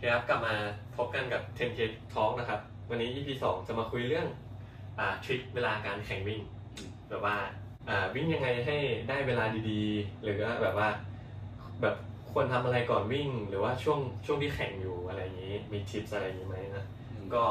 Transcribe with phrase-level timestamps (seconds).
[0.00, 0.54] ครับกลับมา
[0.96, 1.80] พบกันกับ 10K
[2.14, 4.26] Talk นะครับ วันนี้ EP 2 จะมาคุยเรื่อง
[4.98, 6.40] อ่าทริคเวลาการแข่งวิ่ง
[7.08, 7.36] แบบว่า
[7.88, 8.76] อ่าวิ่งยังไงให้
[9.08, 10.88] ได้เวลาดีๆ หรือว่าแบบว่า
[11.82, 11.96] แบบ
[12.32, 16.84] ควรทำอะไรก่อนวิ่ง หรือว่าช่วงช่วงที่แข่งอยู่อะไรอย่างนี้ มีทิปอะไรอย่างนี้ไหมนะ
[17.34, 17.44] ก็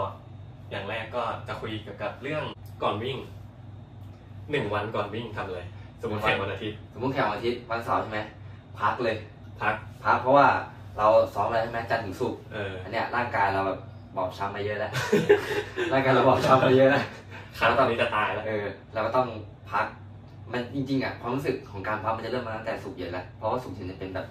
[0.71, 2.43] อย่างแรกก็จะคุยเกี่ยวกับเรื่อง
[2.83, 3.17] ก่อนวิ่ง
[4.51, 5.61] หนึ่งวันก่อนวิ่งทำอะไร
[6.01, 8.19] สมมติแข่งวันอาทิตย์ สมมติแข่งวันอาทิตย์วันเสาร์ใช่ไหม
[8.79, 9.15] พักเลย
[9.61, 9.75] พัก
[10.05, 10.47] พักเพราะว่า
[10.97, 13.79] เราซ้อมอะไรใช่ไหมจันทร์ถึงศุกร์เออ อันเนี้ยร่างกายเราแบบ
[14.17, 14.91] บอบช้ำมาเยอะแล้ว
[15.93, 17.05] ร่างกายเราบอบช้ำมาเยอะแล้ว
[17.59, 19.27] ขาตอนนี้จะตายแล้ว เออเราก็ต้อง
[19.71, 19.85] พัก
[20.51, 24.27] มันจริงๆอะความรู้สึกของการพักมันจะเริ่มมาตั้งแต่ศุกร์เย็นแล้ว เพราะว่าศุกร์เย็นจะเป็นแบบ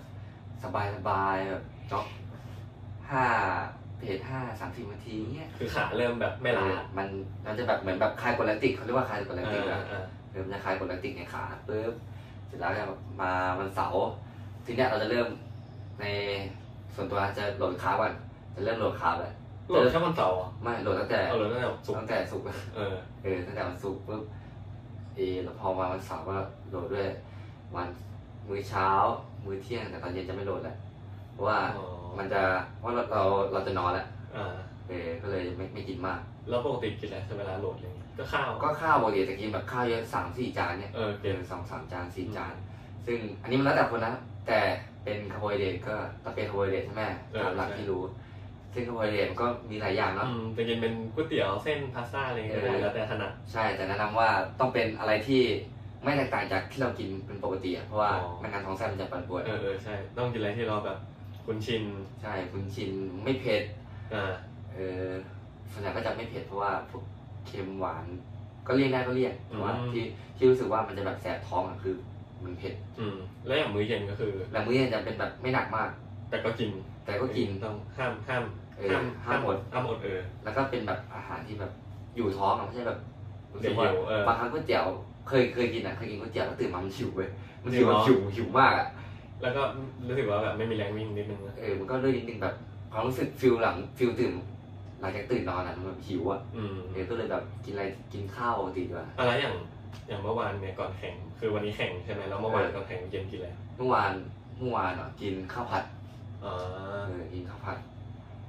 [0.63, 2.07] สบายๆแบบจ็อก
[3.11, 3.25] ห้า
[3.99, 7.09] เพจห้าสามสิบนาทีเงี้ยคือขาเริ่มแบบไม่ล้าเออมัน
[7.47, 11.95] มันจะแบบเหมือนแบบคลายกดแลคติกเขาเรียกว่าคลายกดแลคติกเออะอเออ เริ่มจะคลายกรด lactic ในขาปุ๊บ
[12.47, 12.85] เสร็จแล้วก็
[13.23, 14.03] มาวันเสาร์
[14.65, 15.29] ทีเนี้ยเราจะเริ่ม
[16.01, 16.05] ใน
[16.95, 18.13] ส่วนตัวจะโหลด carb ก่อน
[18.55, 19.33] จะเริ่มโหลด carb แล้ว
[19.69, 24.23] โหลดแค่วันเสาร์เหรอไม่โหลดตั้งแต่เอาโหลดตั้งแต่ศุกร์ตั้งแต่ศุกร์เออเออตั้งแต่วันศุกร์ปุ๊บ
[25.17, 26.37] เออแล้วพอมาวันเสาร์ก็
[26.71, 27.09] โหลดด้วย
[27.75, 27.89] วัน
[28.49, 28.87] มื้อเช้า
[29.45, 30.77] มื้อเที่ยงแต่ตอนเย็นจะไม่โหลดแล้ว
[31.33, 31.87] เพราะว่าอ๋อ
[32.19, 32.43] มันจะ
[32.79, 33.23] เพราะเราเรา
[33.53, 34.55] เราจะนอนแล้วอ่า
[34.89, 42.55] เออก็เลยไม่ไม่กินมากแล้วปกติกินอะไรเวลาโหลดอะไรเงี้ยก็ข้าวก็ข้าวปกติจะกินแบบข้าวเยอะสามสี่จานเนี่ยเออเอเกินอสองสามจานสี่จาน
[43.07, 44.15] ซึ่งอันนี้มันแล้วแต่คนนะ
[44.47, 44.96] แต่เป็นคาร์โบ
[45.49, 45.95] ไฮเดรตก็
[46.25, 47.05] ต้องเป็นคาร์โบไฮเดรตใช่ไหม
[47.43, 48.03] ตามหลักที่รู้
[48.75, 54.29] ซึ่งคาร์โบไฮเดรตมันก็มีหลายอย่างเนาะจะกินเป็นก๋วยเตี๋ยวเส้นพาสต้าอะไรเงี้ยก็ได้แล้วแต่ถนัดใช่แต่แนะนำว่า
[54.61, 55.43] ต้องเป็นอะไรที่
[56.05, 60.99] ไม่แตกต่างจากที่เรากินเป็นปกติอะเพราะว่าไม่งั้นท้องไส้มันจะปั่นป่วนเออเออใช่ ต้องกินอะไรที่เราแบบ
[61.47, 61.83] คุ้นชิน
[62.23, 62.91] ใช่คุณชิน
[63.25, 63.63] ไม่เผ็ด
[64.15, 64.33] อ่า
[64.73, 65.09] เออ
[65.73, 67.03] ส่วนใหญ่ก็จะไม่เผ็ดเพราะว่าพวก
[67.47, 68.05] เค็มหวาน
[68.67, 70.05] ก็เลี่ยงได้ก็เลี่ยงแต่ว่าที่
[70.37, 71.95] ที่รู้สึกว่ามันจะแบบแสบท้องอะคือ
[72.45, 75.89] มันเผ็ดอืมแล้วอย่างมื้อเย็นก็คือแล้วมื้อเย็นจะเป็นแบบไม่หนักมาก
[76.31, 76.71] แต่ก็กิน
[77.05, 78.45] แต่ก็กินต้องห้ามห้าม
[78.79, 81.73] เออห้ามห้ามอดห้ามอดเออ แล้วก็เป็นแบบอาหารที่แบบ
[82.17, 82.99] อยู่ท้องอะไม่ใช่แบบ
[83.53, 84.85] รู้สึกเดี๋ว่ายวหิวเออบางครั้งก๋วยเตี๋ยว
[85.29, 87.29] เคยเคยกินอะเคยกินก๋วยเตี๋ยวแล้วตื่นมามันหิวเว้ย
[87.63, 88.89] มันจริหิงวเหรอหิวหิวมากอะ
[89.43, 89.63] แล้วก็
[90.09, 92.55] รู้สึกว่าแบบไม่มีแรงวิ่งนิดนึงนะเออมันก็ด้วยนิดนึงแบบ
[92.93, 94.33] ความรู้สึกฟิลหลังฟิลตื่น
[95.01, 99.55] หลังจากตื่นนอนอะมันแบบหิวอะอืมเออก็เลยแบบกินอะไรกินข้าวปกติดีกว่าอะไรอย่าง
[100.07, 104.13] อย่างเมื่อวานเนี่ยก่อนแข่งคือวันนี้แข่งใช่ไหมแล้วเมื่อวานเออก่อนแข่งเย็นกินอะไรเมื่อวาน
[104.59, 105.85] เมื่อวานอะกินข้าวผัด
[106.45, 106.55] อ่า
[107.09, 107.79] เออกินข้าวผัด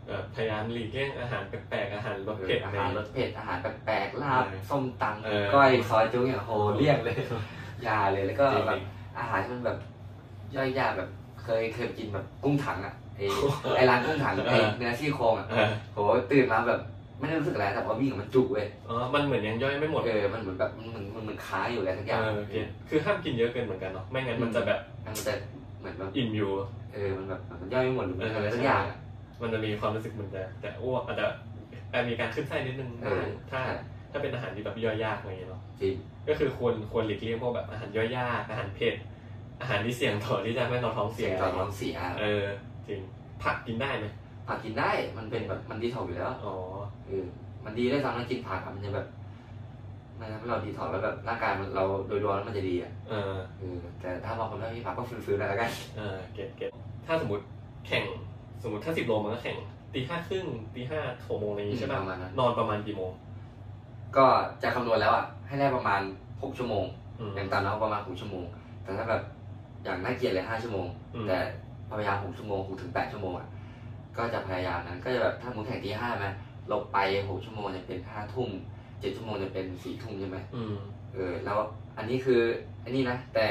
[0.07, 7.15] แบบพยายามหลีกเลี่ยงอาหารแปลกๆอาหารรสเออเผ็ดอาอะไรหารรสเผ็ดอาหารแปลกๆลาบเออส้มตเออำก้อยซอยจุ้งอย่างโหเลี่ยงเลย
[7.83, 8.81] อยาเลยแล้วก็จริงๆแบบ
[9.17, 9.77] อาหารที่มันแบบ
[10.55, 11.09] ย่อยยากแบบ
[11.43, 13.21] เคยเคยกินแบบกุ้งถังอะไอ
[13.75, 15.97] ไอร้านกุ้งถังไอเนื้อซี่โครงอะเออโห
[16.31, 16.79] ตื่นมาแบบ
[17.19, 22.55] ไม่ได้รู้สึกอะไรแต่พอวิ่งอะมันจุกเว้ยอ๋อมันเหมือนยังย่อยไม่หมดเออมันเหมือนแบบมันเหมือนมันเหมือนค้างอยู่อะไรสักอย่างเออโอเค
[22.89, 25.33] คือห้ามกินเยอะเกินเหมือนกันเนาะไม่งั้นมันจะแบบมันจะ
[25.79, 26.51] เหมือนแบบอิ่มอยู่
[26.93, 28.97] เออมันแบบมันย่อยไม่หมดหรือเอออะไรสักอย่างอะ
[29.41, 31.25] มันจะมีความรู้สึกเหมือนจะแต่อ้วกอาจจะ
[31.91, 33.61] อาจมีการคลื่นไส้นิดนึงเออถ้า
[34.11, 35.95] ถ้าเป็นอาหารที่แบบย่อยยากอะไรอย่างเงี้ยเนาะจริง
[36.27, 38.95] ก็คือควรควรหลีกเลี่ยงพวกแบบอาหารย่อยยากอาหารเผ็ด
[39.61, 42.45] อาหารที่เสี่ยงต่อที่จะไม่เราท้องเสีเสียยงตอนท้องเสียเออ
[42.87, 43.01] จริง
[43.43, 44.05] ผักกินได้ไหม
[44.47, 46.55] ผักกินได้ มันเป็นแบบมันดีท็อกซ์อยู่แล้วอ๋อ
[47.07, 47.25] เออ
[47.65, 49.07] มันดีได้ซ้ำนะกินผักอะมันจะแบบ
[50.19, 56.69] มันทำให้เราดีท็อกซ์แล้วแบบร่างกายมันเราโดยรวมแล้วมันจะดีอะเออเออแต่ถ้าบางคนไม่มีผักก็ฝืนๆหน่อยแล้วกันเออ get get
[57.05, 57.43] ถ้าสมมติ
[57.87, 58.03] แข่ง
[58.63, 59.57] สมมติถ้าสิบโลมันก็แข่ง
[59.93, 63.11] ตีห้าครึ่งตีห้าหกโมงอะไรอย่างงี้ใช่ปป่ะระมาณนั้นนอนประมาณกี่โมง
[64.17, 64.25] ก็
[64.63, 66.01] จะคำนวณแล้วอะให้ได้ประมาณ
[66.43, 66.85] หกชั่วโมง
[67.19, 68.45] อืมอย่างต่ำแล้วประมาณหกชั่วโมง
[68.83, 69.21] แต่ถ้าแบบ
[69.83, 71.37] อย่างน่าเกลียดเลยห้าชั่วโมงอืมแต่
[71.89, 73.47] พยายามหกชั่วโมงหกถึงแปดชั่วโมงอะ
[74.17, 76.25] ก็จะพยายามนั้น ก็จะแบบถ้ามุนแข่งตีห้าไหม
[76.71, 76.97] ลบไป
[77.29, 78.49] หกชั่วโมงจะเป็นห้าทุ่ม
[78.99, 80.75] เจ็ดชั่วโมงจะเป็นสี่ทุ่มใช่ไหมอืม
[81.13, 81.57] เออ แล้ว
[81.97, 82.41] อันนี้คือ
[82.83, 83.47] อันนี้นะ แต่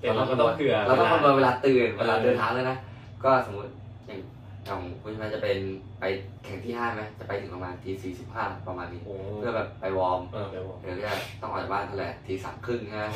[0.00, 2.76] แต่เราก็ต้องเผื่อเราต้องคำนวณเวลาตื่นเวเวลาลาเดินทางเลยนะ
[3.24, 3.70] ก็สมมติ
[4.06, 4.20] อย่าง
[4.64, 5.58] อย่างคุณใช่ไหมจะเป็น
[6.00, 6.04] ไป
[6.44, 13.10] แข่งที่ห้าไหมจะไปถึงประมาณทีสี่สิบห้าประมาณนี้โอ้เพื่อแบบไปวอร์มเออไปบอกเออก็ต้องออกจากบ้านเท่าไหร่ทีสามครึ่งนะ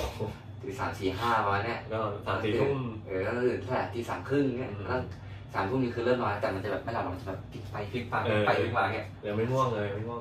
[0.63, 5.01] ทีสามสี่ห้าประมาณเนี้ยก็สามสี่ทุ่มเออก็ตื่นเท่าไหร่ทีสามครึ่งเนี่ยอืมแล้ว
[5.55, 10.21] สามทุ่มนี่คือเริ่มนอนแต่มันจะแบบไม่หลับหรอกมันจะแบบพลิกไปพลิกมาพลิกไปพลิกมาเนี่ยเดี๋ยวไม่ง่วงเลยไม่ง่วง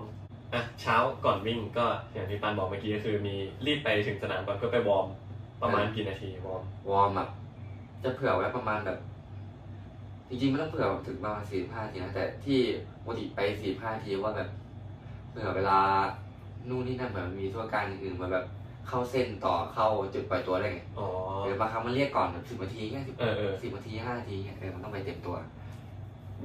[0.54, 0.96] อะเช้า
[1.26, 3.36] ก่อนวิ่งก็อย่างที่ปานบอกเมื่อกี้ก็คือมี
[3.66, 5.08] รีบไปถึงสนามก่อนเพื่อไป warm
[5.62, 7.30] ประมาณกี่นาที warm warm แบบ
[8.04, 8.98] จะเผื่อไว้ประมาณแบบ
[10.30, 12.60] จริงๆไม่ต้องเผื่อถึงประมาณสี่ห้าทีนะแต่ที่
[13.04, 14.50] ปกติไปสี่ห้าทีว่าแบบ
[15.30, 15.78] เผื่อเวลา
[16.70, 18.46] นู่นนี่นั่นแบบมีทั่วการอื่นๆมาแบบ
[18.88, 21.08] เข้าเส้นต่อเข้าจุดปล่อยตัวได้ไงอ๋อ
[21.44, 25.36] หรือบางครั้งมันเรียกก่อนแบบสิบนาทีแค่สิบเออเออ สิบนาทีห้านาทีเนี่ยเออมันต้องไปเต็มตัว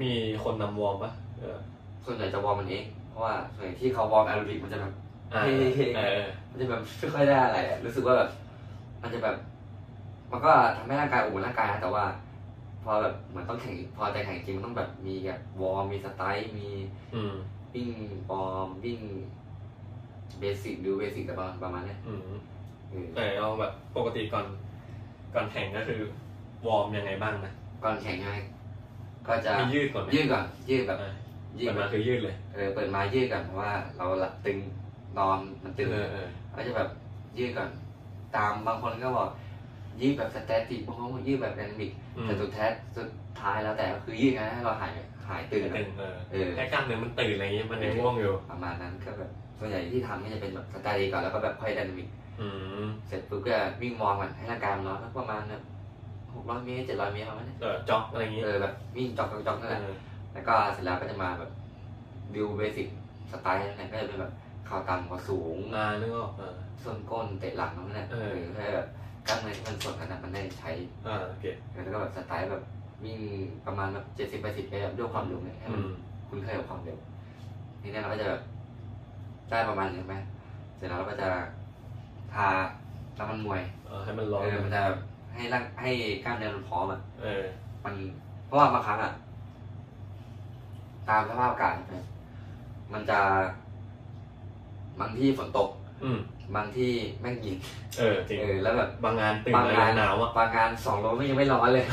[0.03, 0.12] มี
[0.44, 1.56] คนนำ warm ปะเออ
[2.05, 4.93] ส่วนใหญ่จะ warm มันเองเพราะว่าส่วนใหญ่ที่เขา warm แอโรบิกมันจะแบบ
[5.33, 8.31] อ่าเฮ้ยเออ มันจะแบบไม่ค่อยได้อะไรอะรู้สึกว่าแบบ
[9.03, 9.37] มันจะแบบ
[10.33, 12.05] มันก็ทำให้ร่างกายอุ่นร่างกายนะแต่ว่า
[12.85, 16.69] พพอแบบเหมือนต้องแข่งพอจะแข่งจริงมันต้องแบบมีแบบ warm มี stride มี
[17.15, 17.35] อืม
[17.75, 17.91] วิ่ง
[18.29, 19.00] ฟอร์มวิ่ง
[20.41, 22.20] basic drill basic แต่ประมาณประมาณเนี้ยอืม
[22.90, 24.46] เออแต่เอาแบบปกติก่อน
[25.34, 26.00] ก่อนแข่งก็คือ
[26.67, 27.52] warm ยังไงบ้างนะ
[27.84, 28.38] ก่อนแข่งใช่ไหม
[29.26, 31.12] ก็จะมียืดก่อนไหมยืดก่อนยืดแบบอะ
[31.58, 34.58] ยืดเปิดแบมาบคือยืดเลยเออเปิดมายืดก่อนเพราะว่าเราหลับตึง
[35.19, 36.88] นอนมันตึง เออเออก็จะแบบ
[37.38, 37.70] ยืดก่อน
[38.37, 39.28] ตามบางคนก็บอก
[40.00, 43.08] ยืดแบบ static บางคนบอกยืดแบบ dynamic อืมแต่สุดท้ายสุด
[43.40, 44.93] ท้ายแล้วแต่ก็คือยืดไงให้เราหาย
[45.28, 52.09] หายตึงตึอะงเออเออ ให้กล้ามเนื้อมันตื่นอะไรเงี้ยมันยังง่วงอยู่ประมาณนั้นก็แบบ ส่วนใหญ่ที่ทำก็จะเป็นแบบ static ก่อนแล้วก็แบบค่อย dynamic
[52.41, 52.47] อื
[52.85, 55.62] มเสร็จปุ๊บก็วิ่งมองก่อนให้ร่างกายมันร้อนสักประมาณแบบ
[56.35, 59.94] หกร้อยเมตรเจ็ดร้อยเมตรประมาณนี้เออ jog อะไรอย่างงี้เออแบบวิ่ง jog jog นั่นแหละเออ
[60.32, 61.50] แล้วก็เสร็จแล้วก็จะมาแบบ
[62.35, 62.88] drill basic
[63.31, 64.32] stride นั่นแหละก็จะเป็นแบบ
[64.67, 66.55] เข่าต่ำเข่าสูงอ่านึกออกเออ
[66.85, 68.87] ส้นก้นเตะหลังนั่นแหละเออหรือให้แบบ
[69.26, 70.70] กล้ามเนื้อที่มันส่วนกันนะมันได้ใช้
[71.06, 72.62] อ่าโอเคแล้วก็แบบ stride แบบ
[73.05, 73.19] วิ่ง
[73.67, 75.93] ประมาณแบบเจ็ดสิบแปดสิบแบบด้วยความเร็วเนี่ยให้อืมันม
[76.29, 76.99] คุ้นเคยกับความเร็ว
[77.82, 78.43] ทีนี้เราก็จะแบบ
[79.51, 80.17] ได้ประมาณนี้ใช่ไหม
[80.77, 81.29] เสร็จแล้วเราก็จะ
[82.35, 82.49] ทา
[83.19, 84.99] น้ำมันมวยเออให้มันร้อนเออมันจะแบบ
[85.35, 85.91] ให้ร่างให้
[86.25, 87.45] กล้ามเนื้อมันพร้อมอะเออ
[87.85, 87.95] มัน
[88.47, 89.13] เพราะว่าบางครั้งอะ
[91.09, 92.05] ตามสภาพอากาศเนี่ย
[92.93, 93.21] มันจะ
[95.01, 95.69] บางที่ฝนตก
[96.05, 96.19] อืม
[96.57, 96.91] บางที่
[97.21, 97.59] แม่งเย็น
[97.99, 101.85] เออจริงเออแล้วแบบบางงานตื่นบางมางานหนาวอะ บางงานสองโลไม่ยังไม่ร้อนเลย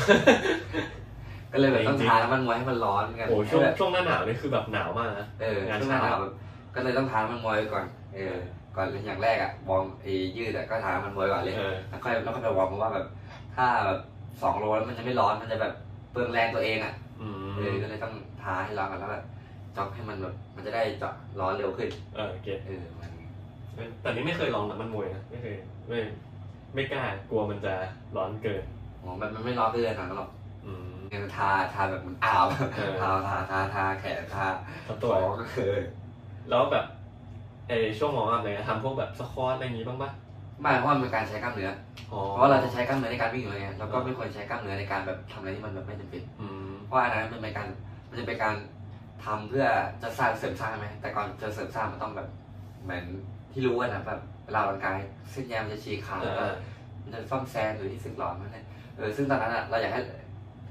[1.52, 6.34] ก็เลยแบบต้องจริงๆทาน้ำมันมวยให้มันร้อนกันโอ้ช่วงให้แบบช่วงหน้าหนาวนี่คือแบบหนาวมากนะ เอองานช่วงหน้าหเช้านาวแบบ
[6.75, 8.38] ก็เลยต้องทาน้ำมันมวยไว้ก่อนเออ
[8.75, 13.06] ก่อนอย่างแรกอะ warm ไอ้ยืดอะก็ทาน้ำมันมวยก่อนเลย เออ แล้วค่อยแล้วก็ไป warm เพราะว่าแบบ
[13.56, 14.00] ถ้าแบบ
[14.42, 15.74] สองโลแล้วมันจะไม่ร้อนมันจะแบบ
[16.12, 19.24] เปลืองแรงตัวเองอะอืมเออก็เลยต้องทาให้ร้อนก่อนแล้วแบบ
[19.75, 22.84] jog ให้มันแบบมันจะได้เจาะร้อนเร็วขึ้นเออ get เออ
[23.78, 25.56] มันแต่นี่ไม่เคยลองน้ำมันมวยนะไม่เคย
[25.88, 26.00] ไม่
[26.74, 27.74] ไม่กล้ากลัวมันจะ
[28.16, 28.64] ร้อนเกิน
[29.02, 30.30] อ๋อมันมันไม่ร้อนเกินหนังหรอก
[30.66, 32.46] อืม เนี่ยทาทาแบบมันอ้าว
[32.76, 34.48] เออ ทาทาทาทาแขนทา
[34.88, 35.72] ทั้งตัตัววก็คือ
[36.50, 36.86] แล้วแบบ
[37.68, 40.12] ไอช่วงมองอัพเลยทำพวกแบบสควอตอะไรอย่างงี้บ้างปะ
[40.62, 41.72] ไม่เพราะว่ามันเป็นการใช้กล้ามเนื้อ
[42.12, 47.68] อ๋อเพราะว่าเราจะใช้กล้ามเนื้อในการวิ่งอยู่แล้วไงเราก็ไม่ควรใช้กล้ามเนื้อในการแบบทำอะไรที่มันแบบไม่จำเป็น อืมเพราะว่าอันนั้นมันเป็นการ
[48.10, 48.56] มันจะเป็นการ
[49.25, 49.66] ทำเพื่อ
[50.04, 52.28] จะสร้างเสริมสร้างใช่ไหมแต่ก่อนจะเสริมสร้างมันต้องแบบ
[52.84, 53.06] เหมือน
[53.51, 54.98] ที่รู้กันนะแบบเวลาออกกำลังกาย
[55.31, 56.51] เส้นแยมนจะฉีกขาดเอแล้วก็อ
[57.04, 58.66] มันจะซ่อมแซมหรือที่สึกหลอนนั่นแหละ
[58.98, 60.01] เออซึ่งตอนนั้นอะเราอยากให้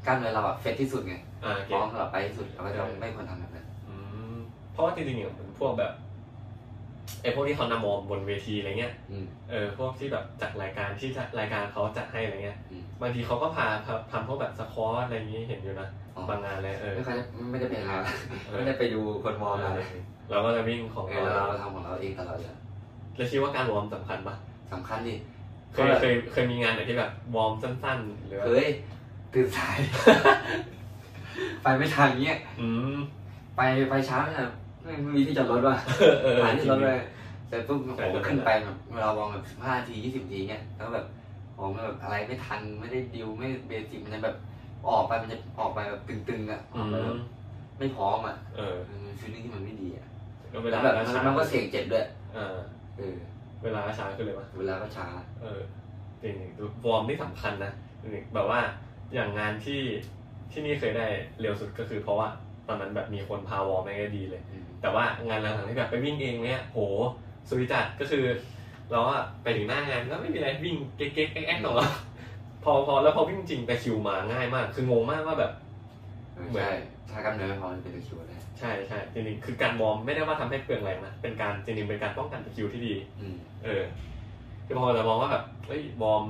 [0.07, 1.15] กล้ามเนื้อเราอะเฟซที่สุดไง
[1.45, 3.82] อ่าโอเค พร้อมสำหรับไปที่สุดเราก็จะไม่ควรทำแบบนั้นอืม
[4.73, 5.93] เพราะว่าจริงๆอย่างพวกแบบ
[7.23, 17.93] ไอพวกที่เขานำมอมบนเวทีอะไรเงี้ย อืม เออพวกที่แบบจัดรายการที่จะรายการเขาจัดให้อะไรเงี้ย อืม บางทีเขาก็พาพาทำพวกแบบสควอตอะไรอย่างงี้เห็นอยู่นะอ๋อบางงานเลยเออไม่ค่อยได้ไม่ได้เป็นอะไร
[18.47, 19.81] เออไม่ได้ไปดูคนมองอะไร
[20.31, 22.57] เราก็จะวิ่งของเอเราอเราเราทำของเราเองตลอดเลย
[23.17, 24.35] แล้วคิดว่าการวอร์มสำคัญปะ
[24.73, 25.15] สำคัญดิ
[25.73, 28.67] เคยเคยเคยมีงานไหนที่แบบวอร์มสั้นๆหรือว่าเฮ้ย
[29.35, 29.77] ตื่นสาย
[31.63, 32.97] ไปไม่ทันเงี้ย อืม
[33.57, 33.61] ไป
[33.91, 34.49] ไปช้าไม่ทัน
[34.83, 36.99] ไม่มีที่จอดรถว่ะเออเออหาที่จอดรถเลย
[37.49, 41.05] เสร็จปุ๊บใช่โอ้โหใช่ขึ้นไปแบบเวลาวอร์มแบบสิบห้าทียี่สิบทีเงี้ยแล้วแบบ
[41.59, 44.37] ผมแบบอะไรไม่ทันไม่ได้ drill ไม่ basic มันจะแบบ
[44.89, 47.17] ออกไปมันจะออกไปแบบตึงๆอะออือกไปแบบม
[47.79, 50.07] ไม่พร้อมอะเออมัน feeling ที่มันไม่ดีอะ
[50.53, 52.57] แล้ลาก็แบบก็มันช้ามันก็เสี่ยงเจ็บด้วยเออ
[52.97, 53.15] เออ
[53.63, 55.07] เวลาก็ช้าขึ้นเลยวะเวลาก็ช้า
[55.43, 55.61] เออ
[56.23, 58.61] จริงๆวอร์มนี่สำคัญนะจริงๆแบบว่า
[59.15, 59.81] อย่างงานที่
[60.53, 61.07] ที่นี่เคยได้
[61.41, 62.29] เร็วสุดก็คือเพราะว่า
[62.69, 66.79] ตอนนั้นแบบมีคนพาวอร์มไม่ได้ดีเลยอืม แต่ว่างานหลังๆที่แบบไปวิ่งเองเนี้ยโห
[67.49, 68.25] สุดจัดก็คือ
[68.91, 71.87] เราอะไปถึงหน้างานก็ไม่มีอะไรวิ่งเก๊กๆแอ๊กๆของเรา
[72.65, 75.53] พอพอแล้วพอวิ่งจริงตะคริวมาง่ายมาก คืองงมากว่าแบบ
[76.35, 76.73] เออใช่
[77.11, 83.83] ถ้ากล้ามเนื้อไม่พอมันเป็นตะคริวได้ใช่ใช่จริงๆคือการวอร์มไม่ได้ว่าทำให้เปลืองแรงนะเป็นการจริงๆเป็นการป้องกันตะคริวที่ดีอืมเออ
[84.67, 86.25] คือพอจะมองว่าแบบเฮ้ยวอร์ม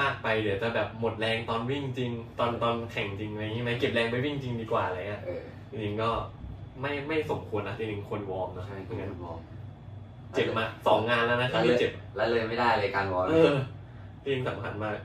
[0.00, 6.10] มากไปเดี๋ยวจะแบบหมดแรงตอนวิ่งจริง ตอนตอนแข่งจริงอะไรอย่างงี้ไหมเก็บแรงไปวิ่งจริงดีกว่าอะไรเงี้ยเออจริงๆก็
[6.80, 9.40] ไม่ไม่สมควรนะจริงๆควรวอร์มนะใช่ไม่งั้นวอร์ม
[10.34, 13.50] เจ็บมาสองงานแล้วนะที่ไม่เจ็บแล้วเลยไม่ได้เลยการวอร์มเออ
[14.24, 14.96] จริงสำคัญมาก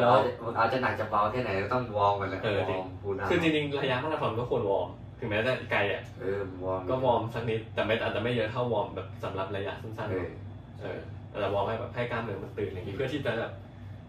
[0.00, 0.08] เรา
[0.56, 10.98] เอาจะหนักจะเบาแค่ไหนก็ต้องวอร์มกันแหละเออวอร์มพูดคือจริงๆระยะมาราธอนก็ควรวอร์มถึงแม้จะไกลอะเออวอร์มก็วอร์มสักนิดแต่ไม่อาจจะไม่เยอะเท่าวอร์มแบบสำหรับระยะสั้นเออๆเออ
[11.40, 13.52] แต่วอร์มให้แบบให้กล้ามเนื้อมันตื่นอะไรอย่างงี้เพื่อที่จะแบบ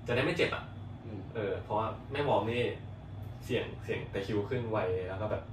[0.07, 0.63] จะได้ไม่เจ็บอะ
[1.05, 2.61] อืมเออ เพราะว่าไม่วอร์มนี่
[3.45, 5.43] เสี่ยงเสี่ยงตะคริวขึ้นไวแล้วก็แบบ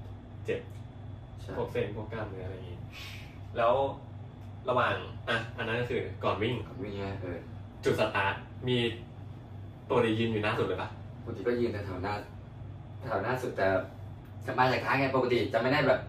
[0.45, 0.82] เจ็บใช่
[1.57, 2.79] พวกเส้นพวกกล้ามเนื้ออะไรอย่างงี้
[3.57, 3.73] แล้ว
[4.69, 4.95] ระหว่าง
[5.29, 7.39] อะอันนั้นก็คือก่อนวิ่งวิ่งไงเออ
[7.85, 8.35] จุดสตาร์ท
[8.69, 8.77] มี
[9.91, 10.89] ตัวเดียวยืนอยู่หน้าสุดเลยปะ
[11.25, 12.15] ปกติก็ยืนแถวหน้า
[13.09, 13.67] แถวหน้าสุดแต่
[14.47, 16.01] จะมาจากท้ายไงปกติจะไม่ได้แบบ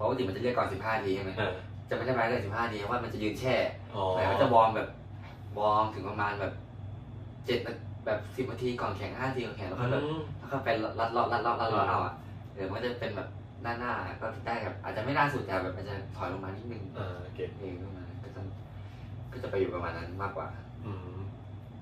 [0.00, 1.54] ปกติมันจะเรียกก่อนสิบห้าทีใช่ไหมเออ
[1.88, 3.54] จะไม่ได้ไปได้สิบห้าทีเพราะว่ามันจะยืนแช่
[3.94, 4.88] อ๋อแต่ก็จะวอร์มแบบ
[5.58, 6.52] วอร์มถึงประมาณแบบ
[7.46, 10.68] เจ็ดนาทีแบบสิบนาทีก่อนแข่งห้านาทีก่อนแข่งแล้วก็แบบอืมแล้วก็ไป
[11.00, 12.14] ลัดเลาะลัดเลาะลัดเลาะเอาอะ
[12.54, 13.28] เดี๋ยวมันก็จะเป็นแบบ
[13.62, 18.40] หน้าหน้าก็ได้แบบอาจจะไม่หน้าสุดแต่แบบอาจจะถอยลงมานิดนึงอ่าเก็บเองประมาณนั้นก็จะ
[19.32, 20.46] ก็จะไปอยู่ประมาณนั้นมากกว่า
[20.84, 21.18] อืม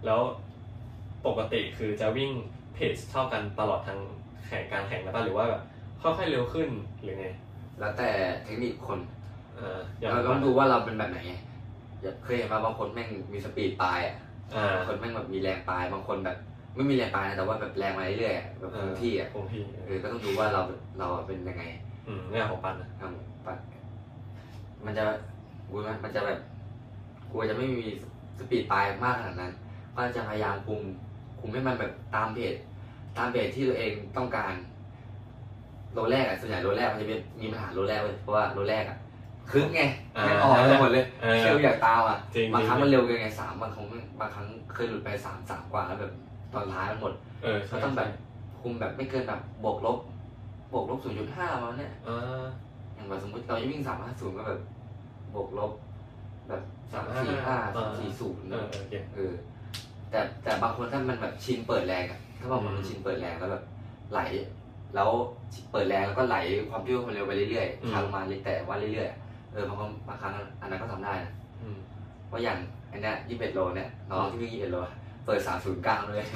[0.04, 0.20] แล้ว
[1.26, 2.30] ปกติคือจะวิ่ง
[2.74, 3.98] เพจเท่ากันตลอดทาง
[4.46, 5.62] แข่งการแข่งแล้วป่ะหรือว่าแบบ
[6.02, 6.68] ค่อยๆเร็วขึ้น
[7.02, 7.26] หรือไง
[7.78, 8.08] แล้วแต่
[8.44, 8.98] เทคนิคคน
[9.58, 11.34] อ่าอย่างเราต้องดูว่าเราเป็นแบบไหนไง
[12.02, 14.14] อย่าเคยเห็นว่าบางคนแม่งมีสปีดปลายอะ
[14.54, 16.36] อ่าบางคนแม่งแบบมีแรงปลายบางคนแบบ
[16.76, 20.60] ไม่มีแรงปลายนะแต่ว่าแบบแรงมาเรื่อยๆอะแบบคงที่อะคงที่เออก็ต้องดูว่าเรา
[20.98, 21.62] เราเป็นยังไง
[22.08, 23.10] อืมเนี่ยของปันนะครับ
[23.46, 23.58] ปัด
[24.84, 25.04] มันจะ
[25.70, 26.38] กูมันมันจะแบบ
[27.30, 27.86] กูจะไม่มี
[28.38, 29.52] สปีดปลายมากขนาดนั้น
[29.96, 30.80] ก็จะพยายามคุม
[31.40, 32.54] คุมให้มันแบบตามเพจ
[33.18, 34.52] ตามเพจที่ตัวเองต้องการ
[35.94, 38.98] โลแรกอะส่วนใหญ่โลแรกมันจะมีมีปัญหาโลแรกเลยเพราะว่าโลแรกอะ
[39.50, 39.82] คึกไง
[40.24, 43.86] ไม่ออกไปหมดเลยเออเชื่ออยากตามอะจริงบางครั้งจริงมันเร็วเกินไงสามบางครั้ง
[44.20, 46.12] บางครั้งเคยหลุดไปสามสามกว่าแล้วแบบ
[46.54, 47.12] ตอนท้ายมันหมด
[47.42, 48.10] เออใช่ก็ต้องแบบ
[48.60, 49.98] คุมแบบไม่เกินแบบบวกลบ
[50.72, 52.44] บวกลบศูนย์จุดห้ามาเนี่ยอ่า
[52.94, 54.60] อย่างแบบสมมติเราจะวิ่งสามห้าศูนย์ก็แบบ
[55.34, 55.72] บวกลบ
[56.48, 56.62] แบบ
[56.92, 59.32] สาม345สี่ห้าอ่าสามสี่ศูนย์เออเออเก็บเออ
[60.10, 63.64] แต่แต่บางคนถ้ามันแบบชินเปิดแรงอะถ้าบางคนมันอืมชินเปิดแรงแล้วแบบ
[64.12, 64.20] ไหล
[64.94, 65.10] แล้ว
[65.72, 66.36] เปิดแรงแล้วก็ไหล
[66.70, 69.18] ความเร็วความเร็วไปเรื่อยอืมๆทางลงมาเลยแต่ว่าเรื่อยๆอะ
[69.52, 71.76] เออบางคนบางครั้งอันนั้นก็ทำได้นะอืม
[72.28, 72.58] เพราะอย่าง
[72.92, 74.92] อันเนี้ยยี่สิบเอ็ดโลเนี่ยน้องที่วิ่งยี่สิบเอ็ดโลอะ
[75.26, 76.26] เปิดสามศูนย์เก้าเลย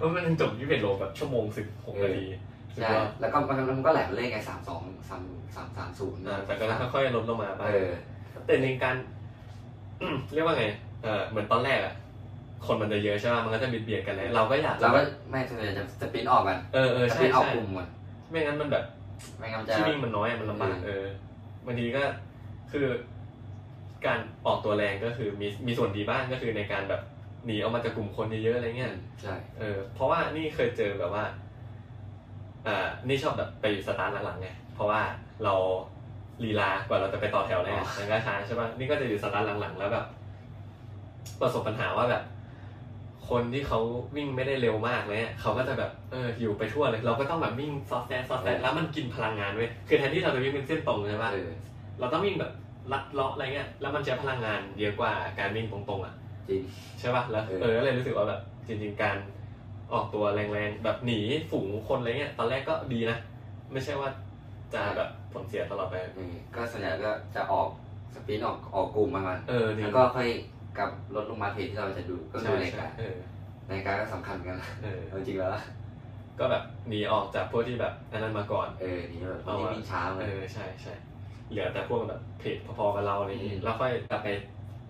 [0.00, 2.26] ว่ามันจบยี่สิบเอ็ดโลแบบชั่วโมงสิบหกนาที
[2.74, 5.22] ถือใช่ว่าแล้วก็มันมันก็แหลมเล่นไงสามสองสาม
[5.54, 7.90] สามสามศูนย์อ่าแต่ก็ค่อยๆลดลงมาบ้างเออ
[8.46, 8.94] แต่ในการ
[10.34, 10.64] เรียกว่าไง
[11.02, 11.94] เออเหมือนตอนแรกอะ
[12.66, 17.88] คนมันจะเยอะใช่ไหมมันก็จะเบียดเบียดกันเลยเราก็อยากจะเราก็ไม่ส่วนใหญ่จะ sprint ออกกันเออเออใช่ sprint ออกใช่กลุ่มก่อน
[18.30, 18.84] ไม่งั้นมันแบบ
[19.38, 21.04] ไม่งั้นมันจะที่วิ่งมันน้อยอะมันลำบากเออเออ
[21.66, 22.02] บางทีก็
[22.72, 22.86] คือ
[24.06, 27.02] การออกตัวแรงก็คือมีมีส่วนดีบ้างก็คือในการแบบ
[27.46, 31.24] หนีออกมาจากกลุ่มคนเยอะๆอะไรเงี้ยใช่เออเพราะว่านี่เคยเจอแบบว่า
[32.66, 35.00] อ่านี่ชอบแบบไปอยู่สตาร์ทหลังๆไงเพราะว่า
[35.44, 35.54] เรา
[36.44, 40.06] ลีลากว่าเราจะไปต่อแถวเนี่ยมันก็ช้าใช่ป่ะนี่ก็จะอยู่สตาร์ทหลังๆ แล้วแบบ
[41.40, 42.22] ประสบปัญหาว่าแบบ
[43.28, 43.80] คนที่เขา
[44.16, 51.50] วิ่งไม่ได้เร็วมากเลยเนี่ยเขาก็จะแบบเอออยู่ไปทั่วเลย เราก็ต้องแบบวิ่งซอกแซกซอกแซกแล้วมันกินพลังงานเว้ยคือแทนที่เราจะวิ่งเป็นเส้นตรงใช่ป่ะเออ
[52.00, 52.52] เราต้องวิ่งแบบ
[52.92, 56.14] ลัดเลาะอะไรเงี้ยแล้วมันใช้พลังงานเยอะกว่าการวิ่งตรงๆอะ
[56.48, 56.60] จริง
[56.98, 59.16] ใช่ป่ะแล้วเออเออก็เลยรู้สึกว่าแบบจริง ๆ การ
[59.92, 61.20] ออกตัวแรงๆแบบหนี
[61.50, 63.18] ฝูงคนอะไรเงี้ยตอนแรกก็ดีนะ
[63.72, 64.08] ไม่ใช่ว่า
[64.74, 67.68] จะแบบผลเสียตลอดไปเออก็ส่วนใหญ่ก็จะออก
[68.14, 70.28] สปรินต์ออกออกกลุ่มมาก่อนเออดีแล้วก็ค่อย
[70.78, 73.16] กลับลดลงมาเพจที่เราจะดูก็ดูใช่รายใช่การเออ
[73.70, 75.50] รายการก็สำคัญเหมือนกันนะเออเอาจริงแล้ว
[76.38, 80.92] ก็แบบหนีออกจากพวกที่แบบอันนั้นมาก่อนเออนี่แบบคนที่วิ่งช้าเอเลยอใช่ใช่
[81.50, 84.28] เหลือแต่พวกแบบเพจพอๆกับเราอะไรอย่างงี้อืมแล้วค่อยกลับไป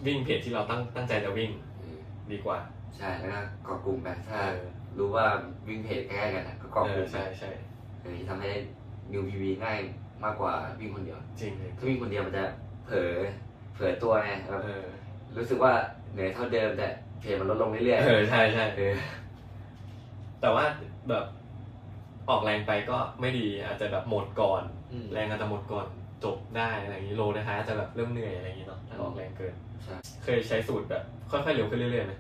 [0.07, 1.99] วิ่งเพจที่เราตั้งตั้งใจจะวิ่งเออ
[2.33, 2.59] ดีกว่า
[2.97, 4.67] ใช่แล้วก็เกาะกลุ่มกันถ้าเออ
[4.99, 5.27] รู้ว่า
[5.69, 7.51] วิ่งเพจใกล้ๆกันอะก็เกาะเอกลุ่อมใช่ใช่
[8.01, 8.51] เออที่ทำให้
[9.13, 9.79] นิวพีวีง่าย
[10.25, 12.45] มากกว่าวิ่งคนเดียว จริงเลยถ้าวิ่งคนเดียวมันจะ
[12.85, 13.13] เผลอ
[13.75, 14.85] เผลอตัวไงแบบเออ
[15.37, 15.73] รู้สึกว่า
[16.13, 16.89] เหนื่อยเท่าเดิมแต่
[17.21, 18.95] เพจมันลดลงเรื่อยเออใช่ใช่ๆเออ
[20.41, 20.65] แต่ว่า
[21.09, 21.25] แบบ
[22.29, 25.87] ออกแรงไปก็ไม่ดีอาจจะแบบหมดก่อนอืมแรงอาจจะหมดก่อน
[26.25, 32.15] จบได้อะไรอย่างนี้โลนะคะอาจจะแบบเริ่มเหนื่อยอะไรอย่างนี้เนาะถ้าออกแรงเกิน ใช่เคยใช้สูตรแบบ ค่อยๆเร็วขึ้นเรื่อยๆไหม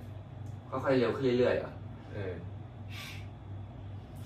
[0.71, 1.73] ค่อยๆเร็วขึ้นเรื่อยๆอะ
[2.12, 2.32] เออ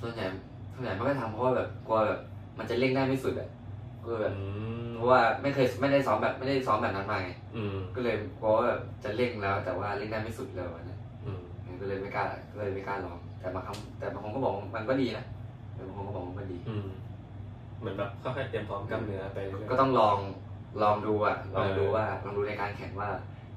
[0.01, 0.27] ส่วนใหญ่
[0.75, 2.21] ส่วนใหญ่ไม่ค่อยทำเพราะว่าแบบกลัวแบบ
[2.59, 3.49] มันจะเร่งได้ไม่สุดอะ
[4.03, 4.43] ก็แบบอื
[4.87, 11.41] มเพราะว่าไม่เคยไม่ได้ซ้อมแบบไม่ได้ซ้อมแบบนั้นมาไงอืมก็เลยกลัวว่าแบบจะเร่งแล้ว แต่ว่าเร่งได้ไม่สุดเลยวันนั้นอืม
[11.81, 15.25] ก็เลยไม่กล้าก็เลยไม่กล้าลอง แต่บางครั้งแต่บางคนก็บอกว่ามันก็ดีนะ
[15.75, 16.89] แต่บางคนก็บอกว่ามันดี อืม
[17.81, 20.17] เหมือนแบบค่อยๆเตรียมพร้อมกล้ามเนื้อไปเรื่อยๆ ก็ต้องลอง
[20.83, 23.09] ลองดูอะลองดูเออว่าลองดูในการแข่งว่า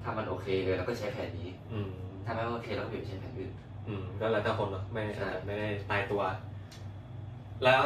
[0.03, 1.89] ถ้ามันโอเคเออเราก็ใช้แผนนี้ อืม
[2.25, 3.51] ถ้าไม่โอเคเราก็เปลี่ยนไปใช้แผนอื่น
[3.87, 6.21] อืมก็แล้วแต่คนเนาะไม่ใช่อาจจะไม่ได้ตายตัว
[7.63, 7.81] แล้ว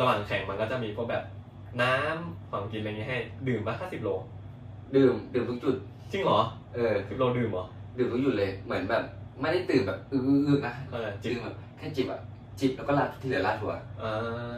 [0.00, 1.24] ระหว่างแข่งมันก็จะมีพวกแบบ
[1.82, 4.08] น้ำของกินอะไรเงี้ยให้ ดื่มมาแค่สิบโล
[4.96, 5.76] ดื่มดื่มทุกจุด
[6.12, 6.40] จริงเหรอ
[6.74, 7.66] เออ สิบโลดื่มเหรอ
[7.98, 9.02] ดื่มทุกจุดเลย เหมือนแบบ
[9.40, 12.20] ไม่ได้ตื่นแบบอื้อๆๆนะเออจิบดื่มแบบแค่จิบอะ
[12.60, 13.72] จิบแล้วก็ราดที่เหลือราดถั่ว
[14.02, 14.50] อ่า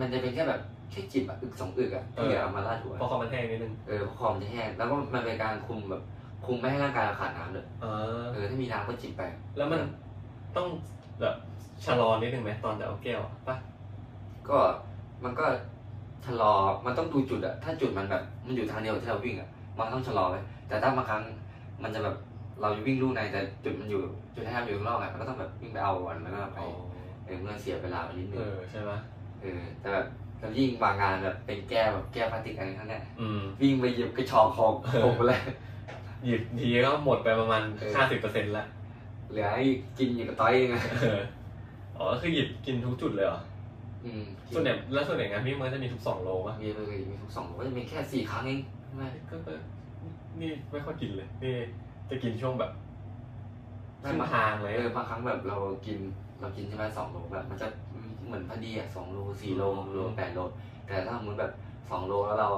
[0.00, 6.02] มันจะเป็นแค่แบบแค่จิบอะอึกสองอึกอะที่เหลือเอามาราดถั่วเพราะเขามันแห้งนิดนึงเออเพราะคอมันจะแห้งแล้วก็มันเป็นการคุมแบบ
[6.46, 9.22] คุมไม่ให้ร่างกายเราขาดน้ำเลยอ่าเออถ้ามีน้ำก็จิบไป
[9.56, 9.80] แล้วมัน
[10.56, 10.66] ต้อง
[11.20, 11.34] แบบ
[11.84, 13.56] ชะลอนิดนึงไหมตอนจะเอาแก้วปะ
[14.48, 14.58] ก็
[15.24, 15.46] มันก็
[16.26, 16.52] ชะลอ
[16.86, 21.22] มันต้องดูจุดอะถ้าจุดมันแบบมันอยู่ทางเดียวที่เราวิ่งอะมันต้องชะลอไว้แต่ถ้าบางครั้ง
[21.82, 22.16] มันจะแบบ
[22.60, 24.00] เราจะวิ่งลู่ในแต่จุดมันอยู่
[24.34, 26.68] จุดที่ทำอยู่ข้างนอกอะมันก็ต้องแบบวิ่งไปเอาก่อนแล้วก็ไปอ๋อ
[27.24, 28.98] เออมันเสียเวลาไปนิดนึเองอใช่ปะ
[29.42, 30.06] เออแต่แบบ
[30.40, 34.72] เรายิ่งบางงานแบบเป็นแก้วแบบแก้วพลาสติกอะไรทั้งนั้นอืม วิ่งไปหยิบกระชอกคอง
[35.04, 35.40] คงไปเลย
[36.24, 38.66] หยิบทีก็หมดไปประมาณเออ ห้าสิบเปอร์เซ็นต์ละ
[39.30, 39.64] เหลือให้
[39.98, 41.20] กินอยู่กับต้อยเองอะเออ
[41.96, 43.40] อ๋อก็คือหยิบกินทุกจุดเลยเหรอ
[44.04, 44.22] อืม
[44.54, 48.60] ส่วนใหญ่แล้วส่วนใหญ่งานวิ่งมันจะมีทุกสองโลป่ะมีเลยมีทุกสองก็จะมีแค่สี่ครั้งเอง
[48.96, 49.52] ไม่ก็ก็
[50.40, 51.54] นี่ไม่ค่อยกินเลยนี่
[52.10, 52.70] จะกินช่วงแบบ
[54.00, 55.56] ไม่ครึ่งมาทางเลยเออบางครั้งแบบเรา
[55.86, 55.98] กิน
[56.40, 57.66] เรากินใช่ไหมสองโลแบบมันจะ
[58.32, 60.40] เหมือนพอดีอะสองโลสี่โลหกโลแปดโล
[60.86, 61.52] แต่ถ้าสมมติแบบ
[61.90, 62.48] สองโลแล้วเรา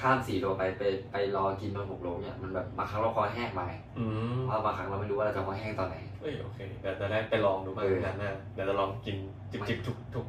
[0.00, 0.82] ข้ามสี่โลไปไป
[1.12, 3.62] ไปรอกินตอนหกโลเนี่ยมันแบบบางครั้งเราคอแห้งไป
[3.98, 4.04] อื
[4.36, 9.16] มเพราะบางครั้งเราไม่รู้ว่าเราจะคอแห้งตอนไหนเอ้ยโอเคเดี๋ยวจะได้ไปลองดูบ้างเอองานหน้าเดี๋ยวจะลองกิน
[9.50, 10.26] จิบจิบทุกทุก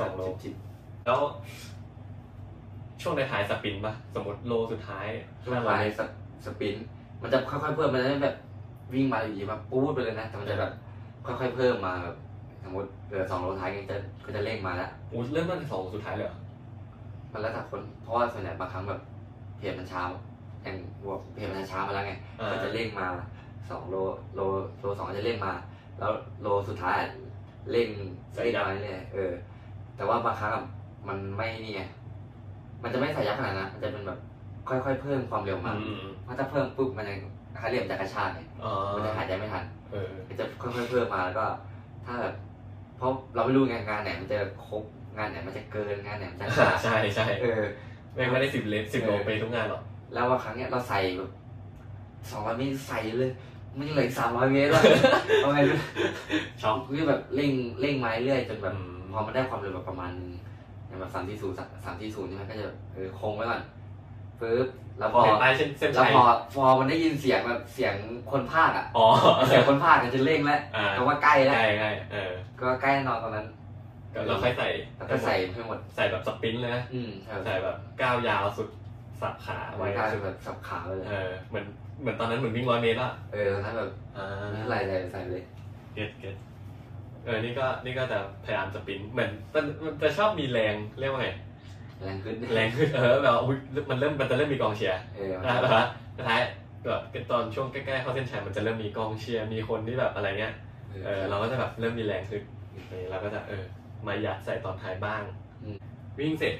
[0.00, 0.54] สองโลจิบ
[1.06, 1.20] แล้ว
[3.02, 6.08] ช่วงในท้ายๆสปรินต์ป่ะสมมติโลสุดท้ายๆช่วงท้ายสป
[6.44, 6.84] สปรินต์
[7.22, 8.36] มันจะค่อยๆเพิ่มมันจะไม่แบบ
[8.94, 10.72] วิ่งมาอยู่ดีมาปูดไปเลยนะแต่มันจะแบบ
[11.26, 12.27] ค่อยๆเพิ่มมาแบบส
[12.68, 16.36] มมติเหลือสองโลท้ายก็จะก็จะเร่งมาแล้วอู้เริ่มตั้งแต่สองสุดท้ายเลยเหรอ
[17.32, 19.00] มันแล้วแต่คนเพราะว่าส่วนใหญ่บางครั้งแบบ
[19.58, 20.02] เพจมันเช้า
[20.62, 23.06] อย่างวัวเพจมันจะเช้ามาแล้วไงอ่าก็จะเร่งมา
[23.70, 23.96] สองโล
[24.34, 24.40] โล
[24.80, 25.52] โลสองจะเร่งมา
[25.98, 26.10] แล้ว
[26.40, 26.98] โลสุดท้าย
[27.70, 27.88] เร่ง
[28.34, 29.32] เร่งมาเรื่อยๆเออ
[29.96, 30.62] แต่ว่าบางครั้งอะ
[31.08, 31.82] มันไม่นี่ไง
[32.82, 34.18] มันจะไม่ใส่ยับขนาดนั้นมันจะเป็นแบบ
[34.68, 37.14] ค่อยๆเพิ่มความเร็วมาอืมเพราะถ้าเพิ่มปุ๊บมันจะ
[37.58, 41.46] เขาเรียกมันจะกระชากไงอ๋อมันจะหายใจไม่ทันเออมันจะค่อยๆเพิ่มมาแล้วก็
[42.06, 42.34] ถ้าแบบ
[42.98, 44.84] เพราะเราไม่รู้งานงานไหนมันจะครบ
[45.16, 47.62] งานไหนมันจะเกินงานไหนมันจะขาดใช่ใช่เออ
[48.14, 49.82] ไม่ไม่ได้สิบเลนสิบโลเออไปทุกงานหรอก
[50.14, 51.30] แล้วว่าครั้งเนี้ยเราใส่แบบ
[52.30, 53.30] สองร้อยเมตรใส่เลย
[53.76, 54.82] มันยังเหลืออีกสามร้อยเมตรอะ
[55.42, 55.78] เอาไงรู้
[56.62, 57.50] ช็อกคือแบบเร่ง
[57.80, 60.30] เร่งไม้เรื่อยจนแบบอืมพอมันได้ความเร็วแบบประมาณนึง
[60.86, 63.60] อย่างแบบสามที่ศูนย์สามที่ศูนย์ใช่ไหมก็จะแบบเออคงไว้ก่อน
[64.40, 64.66] ปึ๊บ
[64.98, 67.94] แล้วพอเห็นป้ายเส้นเส้นแล้วชัย พอพอมันได้ยินเสียงแบบเสียง
[68.32, 69.06] คนพากย์อะ อ๋อ
[69.48, 73.46] เสียงคนพากย์ก็จะเร่งแล้วอ่าก็ว่าใกล้แล้วใกล้ใกล้เออก็ใกล้แน่นอนตอนนั้น
[74.14, 78.68] ก็เราค่อยใส่แล้วก็ใส่ให้หมด ใส่แบบ sprint เลยนะ อืมใช่ใส่แบบก้าวยาวสุด
[79.20, 81.64] สับขาไว้ไว้กลายเป็นแบบสับขาไปเลย เออเหมือน
[82.00, 85.42] เหมือนตอนนั้นเหมือนวิ่งร้อยเมตรอะเออตอนนั้นแบบอ่าไม่เท่าไหร่เลยใส่เลย
[85.94, 86.34] get get
[87.24, 91.30] เออนี่ก็นี่ก็จะพยายาม sprint เหมือนมันมันจะชอบมีแรงเรียกว่าไง
[92.02, 93.56] แรงขึ้นแรงขึ้นเออแบบว่าอุ๊ย
[93.90, 96.40] มันเริ่มมันจะเริ่มมีกองเชียร์เออนะแบบว่าสุดท้าย
[96.90, 100.54] แบบตอนช่วงใกล้ๆเข้าเส้นชัยมันจะเริ่มมีกองเชียร์มีคนที่แบบอะไรเงี้ย
[101.04, 102.42] เออเราก็จะแบบเริ่มมีแรงขึ้น
[102.90, 103.64] เออเราก็จะเออ
[104.06, 105.22] มาหยัดใส่ตอนท้ายบ้าง
[106.18, 106.54] วิ่งเสร็จ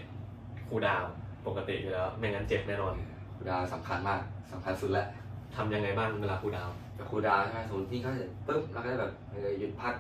[0.68, 1.12] คูลดาวน์
[1.46, 2.94] ปกติอยู่แล้วไม่งั้นเจ็บแน่นอน
[3.37, 4.20] ครูดาวสำคัญมาก
[4.53, 5.07] สำคัญสุดแล้ว
[5.57, 9.94] ทำยังไงบ้างเวลาคูลดาวน์แต่ครูดาวใช่ไหมสมมติที่เขาเสร็จปุ๊บเราก็จะแบบเออหยุดพัก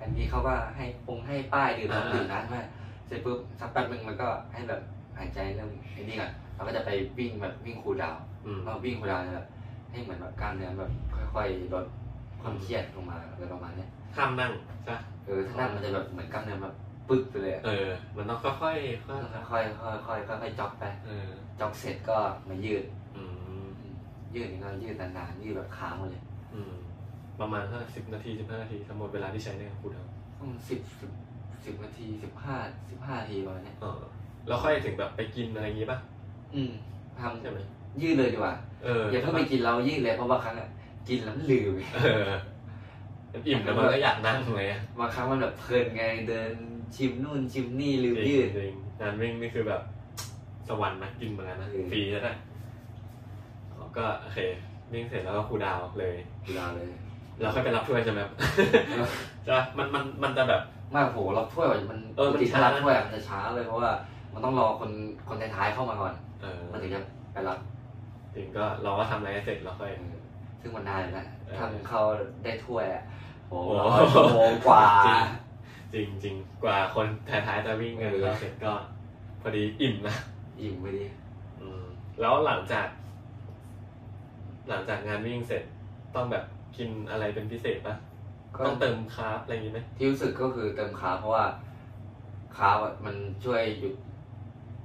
[0.00, 2.64] อันนี้เขาก็ให้ปงให้ป้ายดื่มน้ำดื่มน้ำใช่ไหม
[3.08, 4.80] เสร็จปุ๊บสักแป๊บนึงมันก็ให้แบบ
[5.18, 8.16] หายใจเริ่มไอ้นี่ก่อนเราก็จะไปวิ่งแบบวิ่งครูดาว
[8.46, 9.46] อืม เราวิ่งครูดาวจะแบบ
[9.90, 10.90] ให้เหมือนแบบกล้ามเนื้อแบบ
[11.34, 11.84] ค่อยๆลด
[12.42, 14.52] ความเครียดลงมาอะไรประมาณเนี้ยห้ามนั่ง
[14.84, 16.74] ใช่ปะเออถ้านั่งมันจะแบบเหมือนกล้ามเนื้อแบบ
[17.08, 21.28] ปึ๊กไปเลยอะเออ มันต้องค่อยๆค่อยๆค่อยๆค่อยๆค่อยๆจ็อกไปเออ
[21.60, 22.16] จ็อกเสร็จก็
[22.48, 22.84] มายืด
[23.16, 23.22] อื
[23.64, 23.66] ม
[24.34, 26.22] ยืดนี่ก็ยืดนานๆยืดแบบค้างมาเลย
[26.54, 26.74] อืม
[27.40, 31.10] ประมาณเท่าสิบนาทีสิบห้านาทีทั้งหมดเวลาที่ใช้ในการคูลดาวน์ต้องสิบสิบ
[31.68, 32.56] สิบนาทีสิบห้า
[32.90, 34.00] สิบห้านาทีประมาณเนี้ยเออ
[34.46, 35.98] แล้วค่อยถึงแบบไปกินอะไรอย่างงี้ป่ะ
[36.54, 36.70] อืม
[37.20, 38.54] ทใช่ไหมำยืดเลยดีกว่า
[38.84, 40.68] เอออย่าเพิ่งไปกินเรายืดเลยเพราะบางครั้งอะ
[41.08, 42.30] กินแล้วมันลืมเออ
[43.32, 46.52] มันอิ่มแล้วมันก็อยากนั่งเลยอะบางครั้งมันแบบเพลินไงเดิน
[46.96, 49.82] ชิมนู่นชิมนี่ลืมจริงยืด จริงงานวิ่งนี่คือแบบ
[50.68, 52.36] สวรรค์นะกินเหมือนกันนะเออ ฟรีแล้วนะ
[53.96, 54.38] ก็โอเค
[54.92, 56.14] วิ่งเสร็จแล้วก็คูลดาวน์เลย
[56.46, 56.88] กีฬาเลย
[57.40, 58.32] เราค่อยไปรับถ้วยใช่ไหมครับ
[59.44, 60.62] ใช่ปะมันมันมันจะแบบ
[60.94, 63.90] มากโหเราถ้วยมันเออมันติดช้ารับถ้วยอะมันจะช้าเลยเพราะว่า
[64.34, 64.90] มันต้องรอคน
[65.28, 67.58] คนท้ายๆเข้ามาก่อนเออมันถึงจะไปรับ
[68.34, 70.16] จริงก็เราก็ทำอะไรให้เสร็จเราค่อยเออ
[70.60, 72.02] ซึ่งมันนานเลยนะเออทำเขา
[72.44, 73.02] ได้ถ้วยอะ
[73.48, 74.84] โหโอ้ร้อยชั่วโมงกว่า
[75.94, 78.72] จริงจริงจริงกว่าคนท้ายๆจะวิ่งกันเออเราเสร็จก็
[79.40, 80.16] พอดีอิ่มนะ
[80.60, 81.04] อิ่มไปดิ
[81.60, 81.82] อืม
[82.20, 82.86] แล้วหลังจาก
[84.68, 85.62] หลังจากงานวิ่งเสร็จ
[86.14, 86.44] ต้องแบบ
[86.76, 88.17] กินอะไรเป็นพิเศษปะก็
[88.66, 91.44] ต้องเติมคาร์บอะไรอย่างงี้ไหมที่รู้สึกก็คือเติมคาร์บเพราะว่า
[92.56, 93.94] คาร์บอะมันช่วยหยุด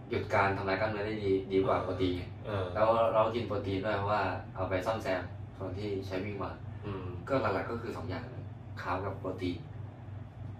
[0.09, 4.23] หยุดการทำลายกล้ามเนื้อได้ดีดีกว่าโปรตีนไงเออแล้วเรากินโปรตีนด้วยเพราะว่า
[4.55, 5.21] เอาไปซ่อมแซม
[5.57, 6.51] ส่วนที่ใช้วิ่งมา
[6.85, 8.45] อืมก็หลักๆก็คือสองอย่างเลย
[8.81, 9.57] คาร์บกับโปรตีน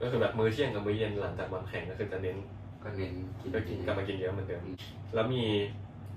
[0.01, 2.37] ก็คือแบบมื้อเที่ยงกับมื้อเย็นหลังจากวันแข่งก็คือจะเน้น
[2.83, 4.75] ก็เน้นกินก็กินกลับมากินเยอะเหมือนเดิมอืม
[5.13, 5.43] แล้วมี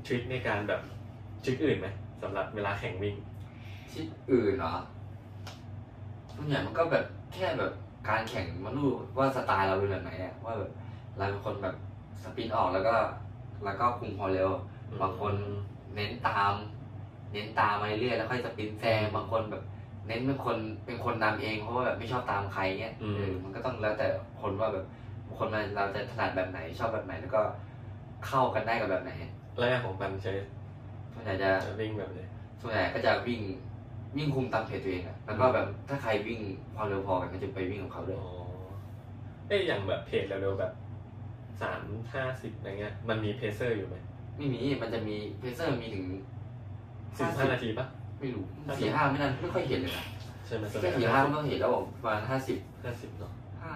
[0.07, 0.81] ทริคในการแบบ
[1.44, 1.88] ทริคอื่นไหม
[2.22, 3.14] สำหรับเวลาแข่งวิ่ง
[3.90, 4.72] ที่อื่นเหรอ
[6.37, 7.72] ส่วนใหญ่มันก็แบบแค่แบบ
[8.09, 10.70] การแข่งมันรู้ว่าสไตล์เราเป็นแบบไหนอะว่าแบบ
[11.16, 11.75] เราเป็นคนแบบ
[12.22, 12.94] สปินออกแล้วก็
[13.64, 14.51] แล้วก็คุมความเร็ว
[15.03, 15.35] บางคน
[15.94, 16.53] เน้นตาม
[17.33, 19.62] เน้นตามมาเรื่อยแล้วค่อยสปรินต์แซงบางคนแบบ
[20.07, 24.07] เน้นเป็นคนเป็นคนนำเองเพราะว่าแบบไม่ชอบตามใครเงี้ยอืมเออมันก็ต้องแล้วแต่
[24.40, 24.85] คนว่าแบบ
[25.38, 27.42] คนมันเราจะถนัดแบบไหนชอบแบบไหนแล้วก็
[28.27, 29.12] เข้ากันได้กับแบบไหน
[29.59, 30.33] แล้วอย่างของปันใช้
[31.12, 32.20] ส่วนใหญ่จะจะวิ่งแบบไหน
[32.61, 33.40] ส่วนใหญ่ก็จะวิ่ง
[34.16, 36.40] วิ่งคุมตาม pace ตัวเองอะแล้วก็แบบถ้าใครวิ่ง
[36.76, 38.33] ความเร็วพอกันก็จะไปวิ่งกับเขาด้วยอ๋อ
[39.48, 40.72] เอ้ยอย่างแบบ pace เร็วๆแบบ
[41.61, 41.81] สาม
[42.12, 43.96] ห้าสิบอะไรเงี้ย มันมี pacer อยู่ไหม
[44.37, 46.05] ไม่มีมันจะมี pacer มีถึง
[47.18, 47.87] สิบห้านาทีปะ
[48.20, 50.05] ไม่รู้50สี่ห้าไม่นั่นไม่ค่อยเห็นเลยนะ
[50.46, 53.72] ใช่ไหมแค่สี่ห้าก็เห็นแล้วบอกประมาณห้าสิบห้าสิบเนาะห้า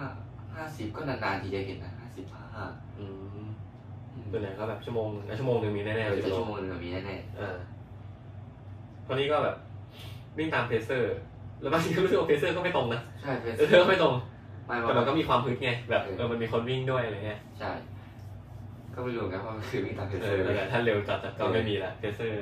[0.55, 2.63] ห้าสิบก็นานๆทีจะเห็นนะห้าสิบห้า
[2.97, 3.05] อื
[3.43, 3.45] ม
[4.31, 6.99] ตัวไหนก็แบบชั่วโมงนะชั่วโมงหนึ่งมีแน่แน่ๆๆสิบจะโลชั่วโมงนึงอะมีแน่
[7.39, 7.57] อ่า
[9.07, 9.55] คนนี้ก็แบบ
[10.37, 11.15] วิ่งตาม pacer
[11.61, 14.13] แล้วบางทีก็รู้สึกว่า pacer ก็ไม่ตรงนะๆใช่ pacer ก็ไม่ตรง
[14.67, 17.71] ไม่แต่มันก็ไม่มีความฮึดไงแบบเออเออมันมีคนวิ่งด้วยอะไรเงี้ยใช่
[18.95, 22.37] ก็ไม่รู้เหมือนกันว่ามันคือวิ่งตาม pacer เออแต่ถ้าเร็วจัดๆก็ไม่มีละ pacer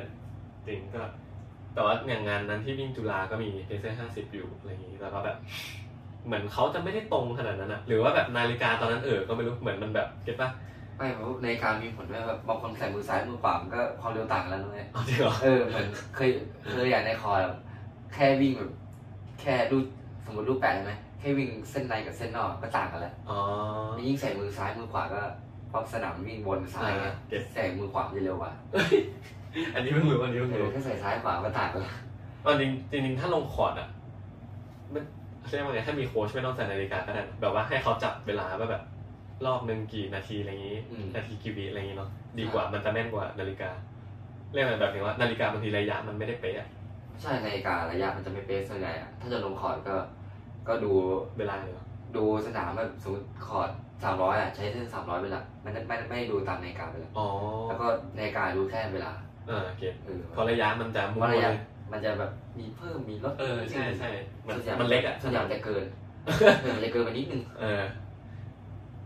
[0.67, 1.01] จริงก็
[1.73, 5.37] แต่ว่าอย่างงานนั้นที่วิ่งจุฬาก็มี pacer ห้าสิบอยู่อะไรอย่างนี้แล้วก็แบบ
[6.25, 10.49] เหมือนเขาจะไม่ได้ตรงขนาดนั้นอะหรือว่าแบบนาฬิกาตอนนั้นเออก็ไม่รู้เหมือนมันแบบ get ปะ
[10.97, 16.29] ไม่เพราะนาฬิกามีผลด้วยแบบบางคนใส่มือซ้ายมือขวามันก็ความเร็วต่างกันแล้วนะเลยอ๋อจริงเหรอเออเหมือนเคย
[16.71, 17.41] เคยอย่างในคอร์
[18.09, 18.71] แบบแค่วิ่งแบบ
[19.41, 19.85] แค่ลู่
[20.25, 23.39] สมมติลู่แปดใช่ไหมแค่วิ่งเส้นในกับเส้นนอกก็ต่างกันแล้วอ๋อ
[24.07, 25.21] ยิ่งใส่มือซ้ายมือขวาก็
[25.69, 28.51] เพราะสนามวิ่งบนซ้ายไงอ่าเก็ต ใส่มือขวาจะเร็วกว่า
[29.75, 31.93] อันนี้เพิ่งรู้อันนี้เพิ่งเออรู้แค่ใส่ซ้ายขวาก็ต่างกันแล้ว
[32.43, 32.71] เอาจริง
[33.03, 33.89] จริงๆถ้าลงคอร์ดอะ
[34.93, 35.03] มัน
[35.49, 38.83] เรียกว่าไงถ้ามีโค้ชไม่ต้องใส่นาฬิกาก็ได้นะแบบว่าให้เขาจับเวลาว่าแบบ
[39.45, 43.69] รอบหนึ่งกี่นาทีอะไรอย่างนี้ อืม นาทีกี่วิอะไรอย่างนี้เนาะดีกว่ามันจะแม่นกว่านาฬิกา
[44.53, 46.67] เรียกแบบนี้ว่านาฬิกาบางทีระยะมันไม่ได้เป๊ะอะ
[47.21, 49.95] ใช่นาฬิการะยะมันจะไม่เป๊ะส่วนใหญ่อะถ้าจะลงคอร์ดก็
[50.67, 50.91] ก็ดู
[51.37, 53.69] เวลาเลยเหรอดูสนามแบบสมมติคอร์ด
[54.03, 57.27] สามร้อยอะใช้เส้นสามร้อยเป็นหลักมันไม่ไม่ไม่ดูตามนาฬิกาไปแล้วอ๋อ
[57.67, 59.11] แล้วก็นาฬิกาดูแค่เวลา
[59.49, 64.09] อ่าเก็ตเออเพราะระยะมันจะมุ่งว่าระยะเลยมันจะแบบมีเพิ่มมีลดเออใช่ใช่
[64.47, 65.83] มันส่วนใหญ่มันเล็กอะส่วนใหญ่มันจะเกิน
[66.25, 67.83] เออมันจะเกินไปนิดนึง เออ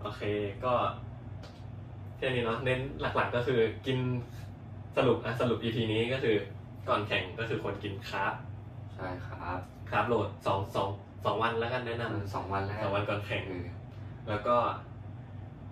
[0.01, 0.21] โอเค
[0.65, 0.73] ก็
[2.17, 3.97] แค่นี้เนาะเน้นหลักๆก็คือกิน
[4.97, 6.35] สรุปอะสรุป EP นี้ก็คือ
[6.87, 8.33] ก่อนแข่งก็คือควรกินคาร์บ
[8.95, 10.89] ใช่ครับคาร์บโหลดสองสอง
[11.25, 13.67] สองวันแล้วกันแนะนำสองวันแล้วสองวันก่อนแข่งเออ
[14.29, 14.55] แล้วก็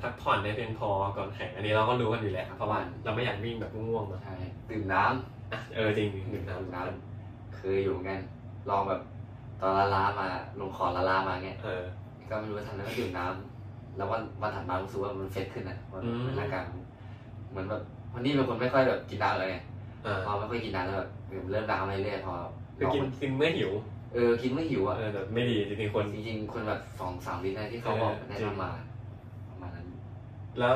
[0.01, 4.35] พักผ่อนให้เพียงพอก่อนแข่งอันนี้เราก็รู้กันอยู่แล้วเพราะว่าเราไม่อยากวิ่งแบบง่วงๆเนอะใช่
[4.69, 8.19] ดื่มน้ำอะเออจริงหนึ่งน้ดื่มน้ำเคยอยู่เหมือนกัน
[8.69, 9.01] ลองแบบ
[9.61, 10.27] ตอนละล้ามา
[10.59, 11.81] ลงคอร์ดละล้ามาเงี้ยำเออ
[12.29, 16.81] ก็ไม่รู้ว่าทำแล้วก็ดื่มน้ำแล้ววันวันถัดมารู้สึกว่ามันเฟซขึ้นนะว่าอืมร่างกายมัน
[17.49, 17.81] เหมือนแบบ
[18.13, 21.09] วันนี้เป็นคนไม่ค่อยแบบกินน้ำเลยไงอ่าพอไม่ค่อยกินน้ำแล้วแบบ
[21.49, 22.33] เริ่มน้ำไปเรื่อยพอ
[22.77, 23.71] คือกินกินเมื่อหิว
[24.13, 28.71] เออกินไม่หิวอะเออแต่ไม่ดีจริงๆคนจริงๆคนแบบสองสามลิตรนะที่เขาบอกเออแนะจริงนำมา
[29.49, 29.87] ประมาณนั้น
[30.59, 30.73] แล้ว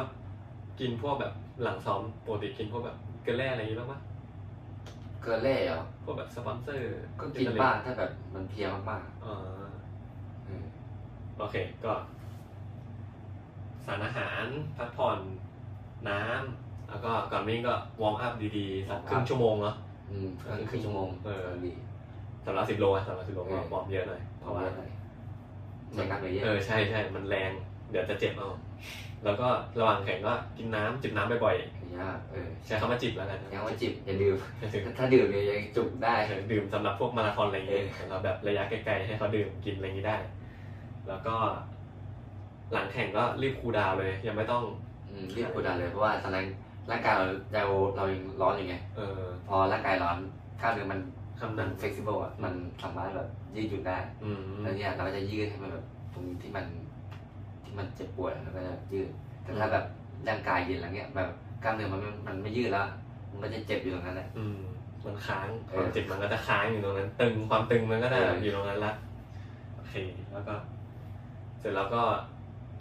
[0.79, 3.99] กินพวกแบบหลังซ้อมปกติกินพวกแบบเกลือแร่อะไรอย่างงี้บ้างปะ
[5.21, 6.87] เกินเล่เหรอพวกแบบสปอนเซอร์
[7.19, 10.65] ก็กินบ้างถ้าแบบมันเพลียมากอ่าๆเออ
[11.37, 11.93] โอเคก็
[13.85, 14.45] สารอาหาร
[14.77, 15.19] พักผ่อน
[16.09, 19.75] น้ำ แล้วก็ก่อนวิ่งก็วอร์มอัพดีๆสักครึ่งชั่วโมงเนาะ
[20.09, 20.27] อืม
[20.69, 21.71] ครึ่งชั่วโมงเออดี
[22.45, 24.83] สำหรับสิบโลอะสำหรับสิบโลก็เออวอร์มเยอะหน่อยเพเพราะราะว่าเพราะว่าอะไร
[25.93, 27.51] ใช้กล้ามเนื้อเยอะเออใช่ใช่มันแรง
[27.91, 28.49] เดี๋ยวจะเจ็บเอา
[29.23, 29.47] แล้วก็
[29.79, 31.55] ระหว่างแข่งก็กินน้ำจิบน้ำบ่อย
[31.97, 34.37] ยากเออๆใช้คำว่าจิบแล้วกันยังว่าจิบอย่าดื่ม
[34.97, 36.13] ถ้าดื่มเนี่ยยังจุกได้
[36.51, 40.17] ดื่มสำหรับพวกมาราธอนอะไรอย่างเงี้ยเออเราแบบระยะไกลๆให้เขาดื่มกินอะไรอย่างงี้ได้
[41.07, 41.35] แล้วก็
[42.71, 44.63] หลังแข่งก็รีบ cool down เลย ยังไม่ต้อง
[45.09, 46.45] อืมรีบกดดันเลยเพราะว่าตอนนั้น
[46.91, 50.17] ร่างกายเราเราเรายังร้อนอยู่ไงเออ พอร่างกายร้อน
[50.61, 50.99] กล้ามเนื้อมัน
[51.39, 56.65] คำมันั้นน flexible อะมันสามารถแบบยืดหยุ่นได้อืมแล้วเนี่ยเราก็จะยืดให้มันแบบตรงที่มัน
[57.63, 59.09] ที่มันเจ็บปวดแล้วก็จะยืด
[59.43, 59.85] แต่ถ้าแบบ
[60.27, 61.29] ร่างกายเย็นแล้วเนี่ยแบบ
[61.63, 62.87] กล้ามเนื้อมันไม่มันไม่ยืดแล้ว
[63.31, 64.59] มันก็จะเจ็บอยู่ตรงนั้นแหละ อืม
[65.05, 68.93] มันค้างเอคอวามเจ็บมันก็จะค้างอยู่ตรงนั้น ตึงความตึงมันก็จะเออ อยู่ตรงนั้นละ
[69.75, 69.93] โอเค
[70.33, 70.53] แล้วก็
[71.59, 72.03] เสร็จแล้วก็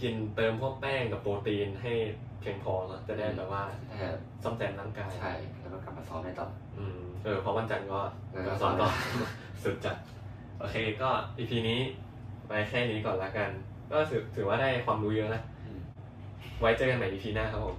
[0.03, 1.93] กินเติมพวกแป้งกับโปรตีนให้
[2.45, 3.63] เพียงพอเนอะจะได้แบบว่า
[4.01, 4.11] ถ้า
[4.43, 6.47] ซ่อมแซมร่างกายใช่แล้วก็กลับมาซ้อมได้ต่อ
[6.79, 8.01] อืมเออเพราะวันจันทร์ก็
[8.33, 8.89] เออก็สอนต่อ
[9.63, 9.97] สุดจัด
[10.59, 11.81] โอเคก็ EP นี้
[12.49, 13.51] ไปแค่นี้ก่อนละกัน
[13.93, 15.81] ก็ถือถือว่าได้ความรู้เยอะนะอืม
[16.61, 17.77] ไว้เจอกันใหม่ EP หน้าครับผม